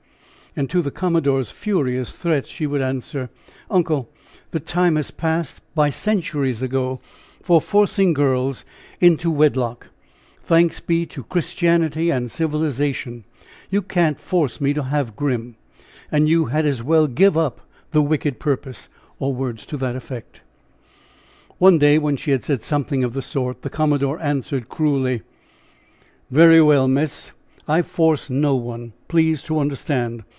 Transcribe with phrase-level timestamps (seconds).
[0.53, 3.29] And to the commodore's furious threats she would answer:
[3.69, 4.09] "Uncle,
[4.49, 6.99] the time has passed by centuries ago
[7.41, 8.65] for forcing girls
[8.99, 9.87] into wedlock,
[10.43, 13.23] thanks be to Christianity and civilization.
[13.69, 15.55] You can't force me to have Grim,
[16.11, 17.61] and you had as well give up
[17.91, 18.89] the wicked purpose,"
[19.19, 20.41] or words to that effect.
[21.59, 25.21] One day when she had said something of the sort, the commodore answered, cruelly:
[26.29, 27.31] "Very well, miss!
[27.69, 30.25] I force no one, please to understand!